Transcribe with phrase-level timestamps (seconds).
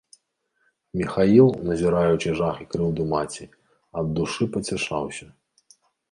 [0.99, 3.45] Міхаіл, назіраючы жах і крыўду маці,
[4.01, 5.29] ад душы пацяшаўся.